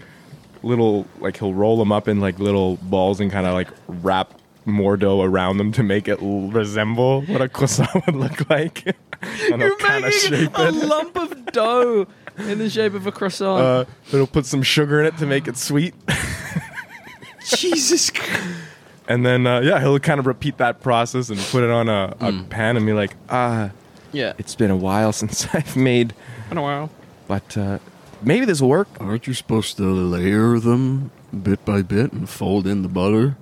little 0.61 1.07
like 1.21 1.37
he'll 1.37 1.53
roll 1.53 1.77
them 1.77 1.91
up 1.93 2.07
in 2.09 2.19
like 2.19 2.37
little 2.37 2.75
balls 2.81 3.21
and 3.21 3.31
kind 3.31 3.47
of 3.47 3.53
like 3.53 3.69
wrap 3.87 4.33
more 4.65 4.97
dough 4.97 5.21
around 5.21 5.57
them 5.57 5.71
to 5.71 5.83
make 5.83 6.07
it 6.09 6.21
l- 6.21 6.49
resemble 6.49 7.21
what 7.23 7.41
a 7.41 7.47
croissant 7.47 7.89
would 8.05 8.15
look 8.15 8.49
like. 8.49 8.85
and 9.53 9.63
of 9.63 10.13
shape 10.13 10.57
a 10.57 10.67
it. 10.67 10.73
lump 10.73 11.15
of 11.15 11.45
dough 11.47 12.07
in 12.39 12.57
the 12.59 12.69
shape 12.69 12.93
of 12.93 13.07
a 13.07 13.11
croissant. 13.11 13.61
Uh, 13.61 13.85
he'll 14.11 14.27
put 14.27 14.45
some 14.45 14.63
sugar 14.63 14.99
in 14.99 15.05
it 15.07 15.17
to 15.17 15.25
make 15.25 15.47
it 15.47 15.57
sweet, 15.57 15.93
Jesus 17.57 18.11
and 19.07 19.25
then 19.25 19.45
uh, 19.47 19.61
yeah, 19.61 19.79
he'll 19.79 19.99
kind 19.99 20.19
of 20.19 20.27
repeat 20.27 20.57
that 20.57 20.81
process 20.81 21.29
and 21.29 21.39
put 21.51 21.63
it 21.63 21.69
on 21.69 21.89
a, 21.89 22.15
a 22.19 22.31
Hmm. 22.31 22.43
pan 22.45 22.77
and 22.77 22.85
be 22.85 22.93
like, 22.93 23.15
ah, 23.29 23.71
Yeah. 24.11 24.33
it's 24.37 24.55
been 24.55 24.71
a 24.71 24.75
while 24.77 25.11
since 25.21 25.47
I've 25.53 25.75
made, 25.75 26.13
been 26.49 26.57
a 26.57 26.61
while. 26.61 26.89
but 27.27 27.57
uh, 27.57 27.79
maybe 28.21 28.45
this 28.45 28.61
will 28.61 28.69
work. 28.69 28.87
Aren't 28.99 29.27
you 29.27 29.33
supposed 29.33 29.77
to 29.77 29.83
layer 29.83 30.59
them 30.59 31.11
bit 31.43 31.63
by 31.65 31.81
bit 31.81 32.11
and 32.13 32.27
fold 32.29 32.65
in 32.67 32.81
the 32.81 32.89
butter? 32.89 33.35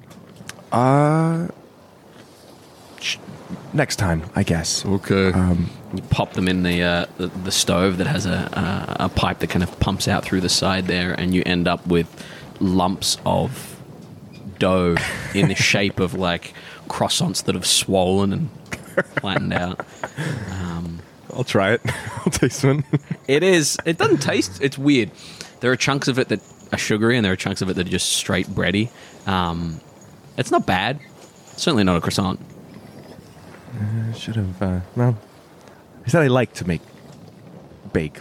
Uh, 0.71 1.47
sh- 2.99 3.17
next 3.73 3.95
time, 3.97 4.23
I 4.35 4.43
guess. 4.43 4.85
Okay. 4.85 5.27
You 5.95 6.01
pop 6.09 6.33
them 6.33 6.49
in 6.49 6.63
the, 6.63 6.83
uh, 6.83 7.05
the 7.17 7.27
the 7.27 7.51
stove 7.51 7.97
that 7.99 8.07
has 8.07 8.25
a, 8.25 8.49
a 8.99 9.05
a 9.05 9.09
pipe 9.09 9.39
that 9.39 9.47
kind 9.49 9.63
of 9.63 9.79
pumps 9.79 10.07
out 10.09 10.25
through 10.25 10.41
the 10.41 10.49
side 10.49 10.87
there, 10.87 11.13
and 11.13 11.33
you 11.33 11.43
end 11.45 11.65
up 11.65 11.87
with 11.87 12.07
lumps 12.59 13.17
of 13.25 13.76
dough 14.59 14.95
in 15.33 15.47
the 15.47 15.55
shape 15.55 15.99
of 15.99 16.13
like 16.13 16.53
croissants 16.87 17.43
that 17.45 17.55
have 17.55 17.65
swollen 17.65 18.33
and 18.33 18.49
flattened 19.19 19.53
out. 19.53 19.85
I'll 21.37 21.43
try 21.43 21.73
it. 21.73 21.81
I'll 22.25 22.31
taste 22.31 22.63
one. 22.63 22.83
It 23.27 23.43
is. 23.43 23.77
It 23.85 23.97
doesn't 23.97 24.17
taste. 24.17 24.59
It's 24.61 24.77
weird. 24.77 25.11
There 25.59 25.71
are 25.71 25.75
chunks 25.75 26.07
of 26.07 26.17
it 26.17 26.29
that 26.29 26.41
are 26.71 26.77
sugary, 26.79 27.15
and 27.15 27.23
there 27.23 27.31
are 27.31 27.37
chunks 27.37 27.61
of 27.61 27.69
it 27.69 27.75
that 27.75 27.87
are 27.87 27.91
just 27.91 28.09
straight 28.09 28.47
bready. 28.47 28.89
Um, 29.27 29.79
it's 30.35 30.49
not 30.49 30.65
bad. 30.65 30.99
Certainly 31.55 31.83
not 31.83 31.97
a 31.97 32.01
croissant. 32.01 32.39
Should 34.15 34.35
have. 34.35 34.61
Uh, 34.61 34.79
well, 34.95 35.17
I 36.05 36.09
said 36.09 36.23
I 36.23 36.27
like 36.27 36.53
to 36.55 36.67
make 36.67 36.81
bake. 37.93 38.19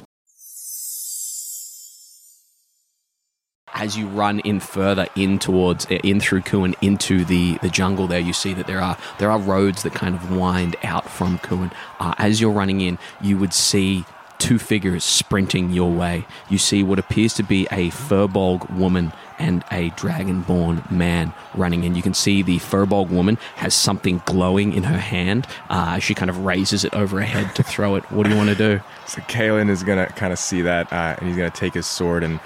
As 3.77 3.97
you 3.97 4.09
run 4.09 4.41
in 4.41 4.59
further 4.59 5.07
in 5.15 5.39
towards 5.39 5.87
in 5.87 6.19
through 6.19 6.41
Kuin 6.41 6.75
into 6.81 7.25
the 7.25 7.59
the 7.59 7.69
jungle 7.69 8.07
there 8.07 8.19
you 8.21 8.33
see 8.33 8.53
that 8.55 8.67
there 8.67 8.81
are 8.81 8.99
there 9.19 9.31
are 9.31 9.39
roads 9.39 9.83
that 9.85 9.95
kind 9.95 10.15
of 10.15 10.37
wind 10.37 10.75
out 10.83 11.09
from 11.09 11.39
Kuin 11.39 11.71
uh, 12.01 12.15
as 12.19 12.41
you're 12.41 12.51
running 12.51 12.81
in 12.81 12.99
you 13.21 13.39
would 13.39 13.55
see 13.55 14.05
two 14.39 14.59
figures 14.59 15.03
sprinting 15.03 15.71
your 15.71 15.91
way. 15.91 16.27
You 16.51 16.59
see 16.59 16.83
what 16.83 16.99
appears 16.99 17.33
to 17.35 17.43
be 17.43 17.67
a 17.71 17.91
furbolg 17.91 18.71
woman 18.71 19.13
and 19.39 19.65
a 19.71 19.91
dragonborn 19.91 20.91
man 20.91 21.33
running 21.55 21.85
in. 21.85 21.95
You 21.95 22.03
can 22.03 22.15
see 22.15 22.43
the 22.43 22.59
furbolg 22.59 23.09
woman 23.09 23.39
has 23.57 23.75
something 23.75 24.21
glowing 24.27 24.73
in 24.73 24.85
her 24.85 24.99
hand 24.99 25.47
uh, 25.71 25.99
she 25.99 26.15
kind 26.15 26.31
of 26.31 26.45
raises 26.45 26.85
it 26.85 26.95
over 26.95 27.19
her 27.19 27.27
head 27.27 27.55
to 27.57 27.63
throw 27.63 27.97
it. 27.97 28.05
What 28.11 28.25
do 28.25 28.31
you 28.31 28.37
want 28.37 28.51
to 28.51 28.55
do? 28.55 28.81
So 29.07 29.21
Kalen 29.23 29.69
is 29.69 29.83
gonna 29.83 30.07
kind 30.09 30.33
of 30.33 30.39
see 30.39 30.63
that, 30.63 30.93
uh, 30.93 31.17
and 31.19 31.29
he's 31.29 31.37
gonna 31.37 31.51
take 31.51 31.75
his 31.75 31.87
sword 31.87 32.23
and 32.23 32.41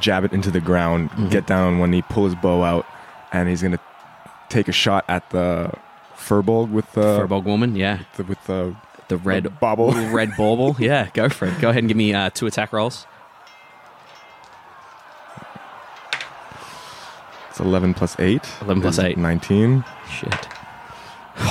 jab 0.00 0.24
it 0.24 0.32
into 0.32 0.50
the 0.50 0.60
ground, 0.60 1.10
get 1.30 1.46
down 1.46 1.74
on 1.74 1.78
one 1.78 1.90
knee, 1.90 2.02
pull 2.02 2.24
his 2.24 2.34
bow 2.34 2.62
out, 2.62 2.86
and 3.32 3.48
he's 3.48 3.62
gonna 3.62 3.80
take 4.48 4.68
a 4.68 4.72
shot 4.72 5.04
at 5.08 5.30
the 5.30 5.72
furbolg 6.16 6.70
with 6.70 6.90
the, 6.92 7.18
furbolg 7.18 7.44
woman 7.44 7.74
yeah 7.76 8.00
the 8.16 8.24
with 8.24 8.42
the 8.46 8.74
the 9.08 9.16
red 9.18 9.44
The 9.44 9.50
little 9.76 10.08
red 10.12 10.36
bauble. 10.36 10.76
Yeah, 10.78 11.08
go 11.12 11.28
for 11.28 11.46
it. 11.46 11.60
Go 11.60 11.70
ahead 11.70 11.82
and 11.82 11.88
give 11.88 11.96
me 11.96 12.14
uh, 12.14 12.30
two 12.30 12.46
attack 12.46 12.72
rolls. 12.72 13.06
it's 17.50 17.60
eleven 17.60 17.94
plus 17.94 18.18
eight. 18.18 18.42
11 18.62 19.04
eight. 19.04 19.18
Nineteen, 19.18 19.84
Shit. 20.10 20.48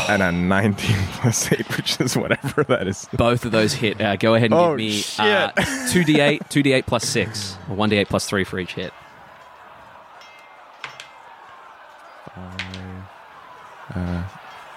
and 0.10 0.22
a 0.24 0.32
nineteen 0.32 0.98
plus 1.14 1.52
eight, 1.52 1.66
which 1.78 2.00
is 2.00 2.16
whatever 2.18 2.64
that 2.66 2.88
is. 2.88 3.08
Both 3.14 3.46
of 3.46 3.52
those 3.52 3.74
hit. 3.74 4.02
Uh, 4.02 4.16
go 4.16 4.36
ahead 4.36 4.52
and 4.52 4.60
Oh, 4.60 4.70
give 4.72 4.78
me 4.78 4.92
shit. 4.92 5.52
two 5.92 6.04
d 6.04 6.20
eight, 6.20 6.42
two 6.50 6.64
d 6.64 6.74
eight 6.74 6.86
plus 6.86 7.08
six, 7.08 7.58
or 7.70 7.76
one 7.76 7.90
d 7.90 7.98
eight 7.98 8.10
plus 8.10 8.28
three 8.28 8.44
for 8.44 8.60
each 8.60 8.74
hit. 8.74 8.94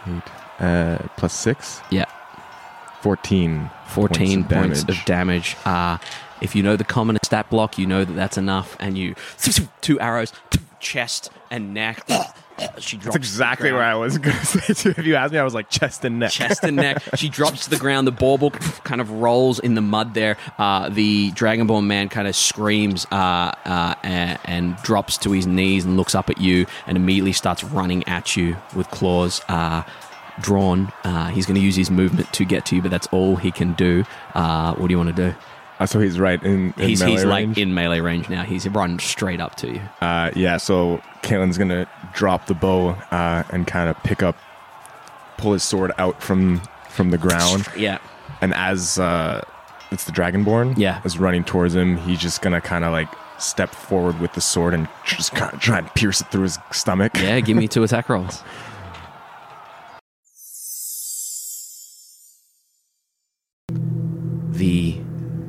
Eight 0.08 0.22
uh, 0.60 0.98
plus 1.16 1.32
six. 1.34 1.80
Yeah, 1.90 2.04
14. 3.00 3.70
14 3.88 4.44
points, 4.44 4.82
damage. 4.84 4.98
of 4.98 5.04
damage. 5.04 5.56
Uh, 5.64 5.98
if 6.40 6.54
you 6.54 6.62
know 6.62 6.76
the 6.76 6.84
common 6.84 7.16
stat 7.24 7.48
block, 7.50 7.78
you 7.78 7.86
know 7.86 8.04
that 8.04 8.12
that's 8.12 8.36
enough, 8.38 8.76
and 8.78 8.98
you 8.98 9.14
two 9.80 9.98
arrows, 10.00 10.32
chest 10.80 11.30
and 11.50 11.72
neck. 11.72 12.06
She 12.78 12.96
drops 12.96 13.14
That's 13.14 13.16
exactly 13.16 13.72
where 13.72 13.82
I 13.82 13.94
was 13.94 14.18
going 14.18 14.36
to 14.36 14.46
say 14.46 14.74
too. 14.74 14.94
If 14.96 15.06
you 15.06 15.16
asked 15.16 15.32
me, 15.32 15.38
I 15.38 15.44
was 15.44 15.54
like 15.54 15.68
chest 15.68 16.04
and 16.04 16.18
neck. 16.18 16.30
chest 16.30 16.64
and 16.64 16.76
neck. 16.76 17.02
She 17.16 17.28
drops 17.28 17.64
to 17.64 17.70
the 17.70 17.76
ground. 17.76 18.06
The 18.06 18.12
bauble 18.12 18.50
kind 18.50 19.00
of 19.00 19.10
rolls 19.10 19.58
in 19.58 19.74
the 19.74 19.80
mud 19.80 20.14
there. 20.14 20.36
Uh, 20.58 20.88
the 20.88 21.32
Dragonborn 21.32 21.86
man 21.86 22.08
kind 22.08 22.28
of 22.28 22.36
screams 22.36 23.06
uh, 23.10 23.52
uh, 23.64 23.94
and, 24.02 24.38
and 24.44 24.76
drops 24.78 25.18
to 25.18 25.32
his 25.32 25.46
knees 25.46 25.84
and 25.84 25.96
looks 25.96 26.14
up 26.14 26.30
at 26.30 26.38
you 26.38 26.66
and 26.86 26.96
immediately 26.96 27.32
starts 27.32 27.64
running 27.64 28.06
at 28.08 28.36
you 28.36 28.56
with 28.74 28.88
claws 28.90 29.40
uh, 29.48 29.82
drawn. 30.40 30.92
Uh, 31.04 31.28
he's 31.28 31.46
going 31.46 31.54
to 31.54 31.60
use 31.64 31.76
his 31.76 31.90
movement 31.90 32.32
to 32.34 32.44
get 32.44 32.66
to 32.66 32.76
you, 32.76 32.82
but 32.82 32.90
that's 32.90 33.06
all 33.08 33.36
he 33.36 33.50
can 33.50 33.72
do. 33.74 34.04
Uh, 34.34 34.74
what 34.74 34.88
do 34.88 34.92
you 34.92 34.98
want 34.98 35.14
to 35.14 35.30
do? 35.30 35.36
Uh, 35.78 35.86
so 35.86 36.00
he's 36.00 36.18
right 36.18 36.42
in, 36.42 36.72
in 36.78 36.88
He's, 36.88 37.00
melee 37.00 37.10
he's 37.12 37.24
like 37.24 37.44
range. 37.46 37.58
in 37.58 37.74
melee 37.74 38.00
range 38.00 38.28
now. 38.30 38.42
He's 38.44 38.66
run 38.68 38.98
straight 38.98 39.40
up 39.40 39.56
to 39.56 39.72
you. 39.74 39.80
Uh, 40.00 40.30
yeah, 40.34 40.56
so 40.56 41.02
Kalen's 41.22 41.58
gonna 41.58 41.86
drop 42.14 42.46
the 42.46 42.54
bow 42.54 42.90
uh, 43.10 43.42
and 43.50 43.66
kind 43.66 43.90
of 43.90 43.96
pick 44.02 44.22
up 44.22 44.36
pull 45.36 45.52
his 45.52 45.62
sword 45.62 45.92
out 45.98 46.22
from 46.22 46.62
from 46.88 47.10
the 47.10 47.18
ground. 47.18 47.66
Yeah. 47.76 47.98
And 48.40 48.52
as 48.54 48.98
uh, 48.98 49.42
it's 49.90 50.04
the 50.04 50.12
Dragonborn, 50.12 50.74
Yeah. 50.78 51.00
is 51.04 51.18
running 51.18 51.44
towards 51.44 51.74
him, 51.74 51.96
he's 51.98 52.18
just 52.18 52.40
gonna 52.42 52.60
kind 52.60 52.84
of 52.84 52.92
like 52.92 53.08
step 53.38 53.70
forward 53.70 54.18
with 54.18 54.32
the 54.32 54.40
sword 54.40 54.72
and 54.72 54.88
just 55.04 55.34
kind 55.34 55.52
of 55.52 55.60
try 55.60 55.78
and 55.78 55.94
pierce 55.94 56.22
it 56.22 56.28
through 56.28 56.44
his 56.44 56.58
stomach. 56.72 57.12
Yeah, 57.16 57.38
give 57.40 57.56
me 57.56 57.68
two 57.68 57.82
attack 57.84 58.08
rolls. 58.08 58.42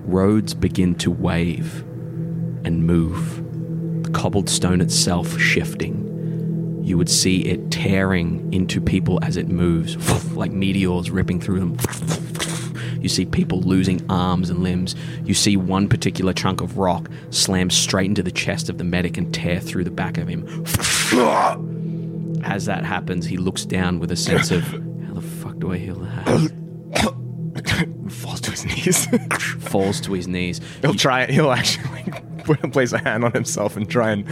Roads 0.08 0.54
begin 0.54 0.96
to 0.96 1.12
wave 1.12 1.82
and 2.64 2.86
move, 2.86 3.44
the 4.04 4.10
cobbled 4.12 4.50
stone 4.50 4.82
itself 4.82 5.40
shifting. 5.40 6.82
You 6.84 6.98
would 6.98 7.10
see 7.10 7.42
it 7.42 7.70
tearing 7.70 8.52
into 8.54 8.80
people 8.80 9.20
as 9.22 9.36
it 9.36 9.50
moves, 9.50 9.96
like 10.36 10.52
meteors 10.52 11.12
ripping 11.12 11.42
through 11.42 11.60
them. 11.60 11.78
You 13.00 13.10
see 13.10 13.26
people 13.26 13.62
losing 13.62 14.04
arms 14.10 14.50
and 14.50 14.64
limbs. 14.64 14.96
You 15.24 15.36
see 15.36 15.56
one 15.56 15.88
particular 15.88 16.34
chunk 16.34 16.62
of 16.62 16.80
rock 16.80 17.10
slam 17.30 17.70
straight 17.70 18.08
into 18.08 18.24
the 18.24 18.32
chest 18.32 18.70
of 18.70 18.80
the 18.80 18.84
medic 18.84 19.18
and 19.18 19.32
tear 19.32 19.60
through 19.60 19.84
the 19.84 19.92
back 19.92 20.18
of 20.18 20.28
him. 20.28 20.44
As 22.44 22.66
that 22.66 22.84
happens, 22.84 23.28
he 23.28 23.38
looks 23.38 23.66
down 23.66 24.00
with 24.00 24.12
a 24.12 24.16
sense 24.16 24.50
of, 24.50 24.64
how 24.64 25.14
the 25.14 25.22
fuck 25.22 25.60
do 25.60 25.72
I 25.72 25.78
heal 25.78 25.96
that? 25.96 27.14
His 28.64 29.10
knees. 29.12 29.24
Falls 29.70 30.02
to 30.02 30.14
his 30.14 30.28
knees. 30.28 30.62
he'll 30.82 30.94
try 30.94 31.24
it. 31.24 31.30
He'll 31.30 31.52
actually 31.52 32.04
like, 32.48 32.72
place 32.72 32.94
a 32.94 32.98
hand 32.98 33.24
on 33.24 33.32
himself 33.32 33.78
and 33.78 33.90
try 33.90 34.12
and. 34.12 34.26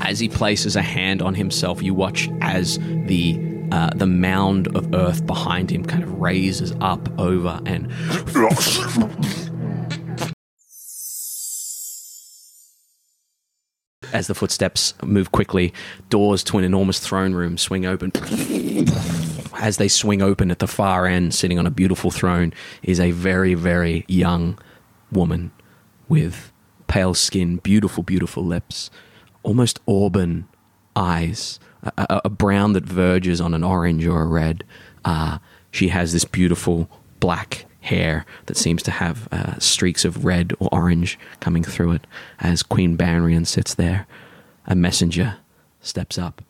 As 0.00 0.18
he 0.18 0.28
places 0.28 0.76
a 0.76 0.82
hand 0.82 1.22
on 1.22 1.34
himself, 1.34 1.82
you 1.82 1.94
watch 1.94 2.28
as 2.40 2.78
the 2.78 3.38
uh, 3.72 3.90
the 3.94 4.06
mound 4.06 4.68
of 4.76 4.94
earth 4.94 5.26
behind 5.26 5.70
him 5.70 5.84
kind 5.84 6.02
of 6.02 6.20
raises 6.20 6.74
up 6.80 7.08
over 7.18 7.60
and 7.64 7.90
as 14.12 14.26
the 14.26 14.34
footsteps 14.34 14.94
move 15.02 15.32
quickly, 15.32 15.72
doors 16.10 16.44
to 16.44 16.58
an 16.58 16.64
enormous 16.64 16.98
throne 17.00 17.32
room 17.32 17.56
swing 17.56 17.86
open. 17.86 18.12
As 19.54 19.76
they 19.76 19.88
swing 19.88 20.22
open 20.22 20.50
at 20.50 20.58
the 20.58 20.66
far 20.66 21.06
end, 21.06 21.34
sitting 21.34 21.58
on 21.58 21.66
a 21.66 21.70
beautiful 21.70 22.10
throne, 22.10 22.52
is 22.82 22.98
a 22.98 23.10
very, 23.10 23.54
very 23.54 24.04
young 24.08 24.58
woman 25.10 25.50
with 26.08 26.52
pale 26.86 27.14
skin, 27.14 27.56
beautiful, 27.56 28.02
beautiful 28.02 28.44
lips, 28.44 28.90
almost 29.42 29.80
auburn 29.86 30.46
eyes, 30.96 31.58
a, 31.82 32.20
a, 32.24 32.30
brown 32.30 32.74
that 32.74 32.84
verges 32.84 33.40
on 33.40 33.54
an 33.54 33.64
orange 33.64 34.06
or 34.06 34.22
a 34.22 34.26
red. 34.26 34.64
Uh, 35.04 35.38
she 35.70 35.88
has 35.88 36.12
this 36.12 36.24
beautiful 36.24 36.88
black 37.18 37.64
hair 37.80 38.24
that 38.46 38.56
seems 38.56 38.82
to 38.82 38.90
have 38.90 39.28
uh, 39.32 39.58
streaks 39.58 40.04
of 40.04 40.24
red 40.24 40.52
or 40.60 40.68
orange 40.70 41.18
coming 41.40 41.64
through 41.64 41.92
it 41.92 42.06
as 42.40 42.62
Queen 42.62 42.96
Banrian 42.96 43.46
sits 43.46 43.74
there. 43.74 44.06
A 44.66 44.74
messenger 44.74 45.36
steps 45.80 46.18
up. 46.18 46.42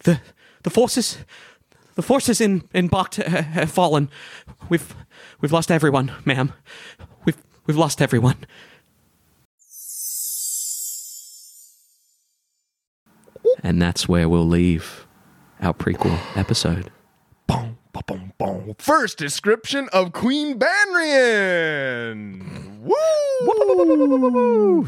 The 0.00 0.20
the 0.64 0.70
forces 0.70 1.18
the 1.94 2.02
forces 2.02 2.40
in 2.40 2.68
in 2.74 2.88
Bocht 2.90 3.22
ha- 3.24 3.42
have 3.42 3.70
fallen. 3.70 4.10
We've 4.68 4.94
we've 5.40 5.52
lost 5.52 5.70
everyone, 5.70 6.10
ma'am. 6.24 6.52
We've 7.24 7.38
we've 7.66 7.76
lost 7.76 8.02
everyone. 8.02 8.36
And 13.62 13.80
that's 13.80 14.08
where 14.08 14.28
we'll 14.28 14.46
leave 14.48 15.06
our 15.60 15.72
prequel 15.72 16.18
episode. 16.36 16.90
Boom, 17.46 17.78
boom, 17.92 18.02
boom, 18.06 18.32
boom. 18.38 18.74
First 18.78 19.16
description 19.18 19.88
of 19.92 20.12
Queen 20.12 20.58
Banrian. 20.58 22.40
Woo! 22.80 22.94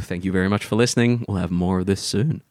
Thank 0.00 0.24
you 0.24 0.32
very 0.32 0.48
much 0.48 0.64
for 0.64 0.74
listening. 0.76 1.24
We'll 1.28 1.38
have 1.38 1.50
more 1.50 1.78
of 1.80 1.86
this 1.86 2.02
soon. 2.02 2.42